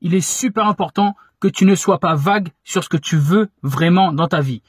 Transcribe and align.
il 0.00 0.14
est 0.14 0.20
super 0.20 0.66
important 0.66 1.16
que 1.40 1.48
tu 1.48 1.64
ne 1.64 1.74
sois 1.74 1.98
pas 1.98 2.14
vague 2.14 2.50
sur 2.64 2.84
ce 2.84 2.88
que 2.88 2.96
tu 2.96 3.16
veux 3.16 3.48
vraiment 3.62 4.12
dans 4.12 4.28
ta 4.28 4.40
vie. 4.40 4.62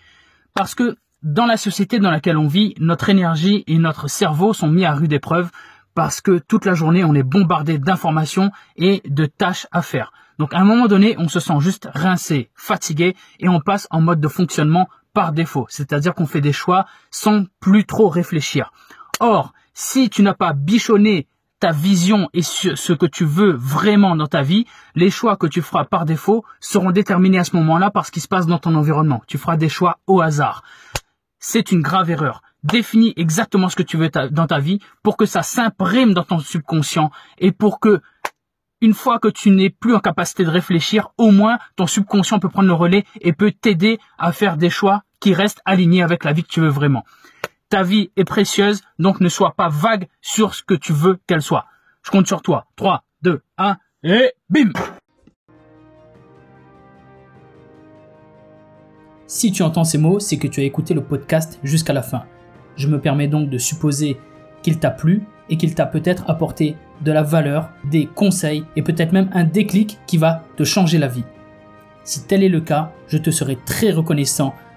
Parce 0.53 0.75
que 0.75 0.95
dans 1.23 1.45
la 1.45 1.57
société 1.57 1.99
dans 1.99 2.11
laquelle 2.11 2.37
on 2.37 2.47
vit, 2.47 2.73
notre 2.79 3.09
énergie 3.09 3.63
et 3.67 3.77
notre 3.77 4.07
cerveau 4.07 4.53
sont 4.53 4.69
mis 4.69 4.85
à 4.85 4.93
rude 4.93 5.13
épreuve 5.13 5.51
parce 5.93 6.21
que 6.21 6.39
toute 6.39 6.65
la 6.65 6.73
journée 6.73 7.03
on 7.03 7.13
est 7.13 7.23
bombardé 7.23 7.77
d'informations 7.77 8.51
et 8.75 9.01
de 9.05 9.25
tâches 9.25 9.67
à 9.71 9.81
faire. 9.81 10.11
Donc 10.39 10.53
à 10.53 10.59
un 10.59 10.63
moment 10.63 10.87
donné, 10.87 11.15
on 11.19 11.27
se 11.27 11.39
sent 11.39 11.59
juste 11.59 11.87
rincé, 11.93 12.49
fatigué 12.55 13.15
et 13.39 13.49
on 13.49 13.59
passe 13.59 13.87
en 13.91 14.01
mode 14.01 14.19
de 14.19 14.27
fonctionnement 14.27 14.89
par 15.13 15.33
défaut, 15.33 15.67
c'est-à-dire 15.69 16.15
qu'on 16.15 16.25
fait 16.25 16.41
des 16.41 16.53
choix 16.53 16.85
sans 17.11 17.45
plus 17.59 17.85
trop 17.85 18.07
réfléchir. 18.07 18.71
Or, 19.19 19.53
si 19.73 20.09
tu 20.09 20.23
n'as 20.23 20.33
pas 20.33 20.53
bichonné 20.53 21.27
ta 21.61 21.71
vision 21.71 22.27
et 22.33 22.41
ce 22.41 22.91
que 22.91 23.05
tu 23.05 23.23
veux 23.23 23.53
vraiment 23.53 24.15
dans 24.15 24.27
ta 24.27 24.41
vie, 24.41 24.65
les 24.95 25.11
choix 25.11 25.37
que 25.37 25.45
tu 25.45 25.61
feras 25.61 25.85
par 25.85 26.05
défaut 26.05 26.43
seront 26.59 26.89
déterminés 26.89 27.37
à 27.37 27.43
ce 27.43 27.55
moment-là 27.55 27.91
par 27.91 28.07
ce 28.07 28.11
qui 28.11 28.19
se 28.19 28.27
passe 28.27 28.47
dans 28.47 28.57
ton 28.57 28.73
environnement. 28.73 29.21
Tu 29.27 29.37
feras 29.37 29.57
des 29.57 29.69
choix 29.69 29.99
au 30.07 30.21
hasard. 30.21 30.63
C'est 31.39 31.71
une 31.71 31.81
grave 31.81 32.09
erreur. 32.09 32.41
Définis 32.63 33.13
exactement 33.15 33.69
ce 33.69 33.75
que 33.75 33.83
tu 33.83 33.95
veux 33.95 34.09
dans 34.09 34.47
ta 34.47 34.59
vie 34.59 34.79
pour 35.03 35.17
que 35.17 35.27
ça 35.27 35.43
s'imprime 35.43 36.13
dans 36.15 36.23
ton 36.23 36.39
subconscient 36.39 37.11
et 37.37 37.51
pour 37.51 37.79
que 37.79 38.01
une 38.81 38.95
fois 38.95 39.19
que 39.19 39.27
tu 39.27 39.51
n'es 39.51 39.69
plus 39.69 39.93
en 39.93 39.99
capacité 39.99 40.43
de 40.43 40.49
réfléchir, 40.49 41.09
au 41.19 41.29
moins 41.29 41.59
ton 41.75 41.85
subconscient 41.85 42.39
peut 42.39 42.49
prendre 42.49 42.67
le 42.69 42.73
relais 42.73 43.05
et 43.21 43.33
peut 43.33 43.51
t'aider 43.51 43.99
à 44.17 44.31
faire 44.31 44.57
des 44.57 44.71
choix 44.71 45.03
qui 45.19 45.35
restent 45.35 45.61
alignés 45.65 46.01
avec 46.01 46.23
la 46.23 46.33
vie 46.33 46.43
que 46.43 46.49
tu 46.49 46.61
veux 46.61 46.69
vraiment. 46.69 47.05
Ta 47.71 47.83
vie 47.83 48.11
est 48.17 48.25
précieuse, 48.25 48.81
donc 48.99 49.21
ne 49.21 49.29
sois 49.29 49.53
pas 49.55 49.69
vague 49.69 50.09
sur 50.19 50.55
ce 50.55 50.61
que 50.61 50.73
tu 50.73 50.91
veux 50.91 51.17
qu'elle 51.25 51.41
soit. 51.41 51.67
Je 52.03 52.11
compte 52.11 52.27
sur 52.27 52.41
toi. 52.41 52.65
3, 52.75 53.05
2, 53.21 53.41
1, 53.57 53.77
et 54.03 54.33
bim 54.49 54.73
Si 59.25 59.53
tu 59.53 59.63
entends 59.63 59.85
ces 59.85 59.97
mots, 59.97 60.19
c'est 60.19 60.35
que 60.35 60.49
tu 60.49 60.59
as 60.59 60.65
écouté 60.65 60.93
le 60.93 61.01
podcast 61.01 61.61
jusqu'à 61.63 61.93
la 61.93 62.01
fin. 62.01 62.25
Je 62.75 62.89
me 62.89 62.99
permets 62.99 63.29
donc 63.29 63.49
de 63.49 63.57
supposer 63.57 64.19
qu'il 64.63 64.77
t'a 64.77 64.91
plu 64.91 65.23
et 65.49 65.55
qu'il 65.55 65.73
t'a 65.73 65.85
peut-être 65.85 66.29
apporté 66.29 66.75
de 66.99 67.13
la 67.13 67.23
valeur, 67.23 67.69
des 67.89 68.05
conseils 68.05 68.65
et 68.75 68.81
peut-être 68.81 69.13
même 69.13 69.29
un 69.31 69.45
déclic 69.45 69.97
qui 70.07 70.17
va 70.17 70.43
te 70.57 70.65
changer 70.65 70.97
la 70.97 71.07
vie. 71.07 71.23
Si 72.03 72.27
tel 72.27 72.43
est 72.43 72.49
le 72.49 72.59
cas, 72.59 72.91
je 73.07 73.17
te 73.17 73.29
serai 73.29 73.55
très 73.55 73.91
reconnaissant 73.91 74.53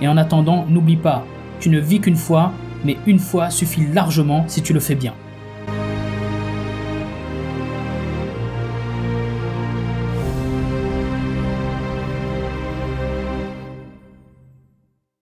et 0.00 0.08
en 0.08 0.16
attendant, 0.16 0.66
n'oublie 0.68 0.96
pas, 0.96 1.24
tu 1.60 1.70
ne 1.70 1.80
vis 1.80 2.00
qu'une 2.00 2.16
fois, 2.16 2.52
mais 2.84 2.96
une 3.06 3.18
fois 3.18 3.50
suffit 3.50 3.86
largement 3.86 4.44
si 4.46 4.62
tu 4.62 4.72
le 4.72 4.80
fais 4.80 4.94
bien. 4.94 5.14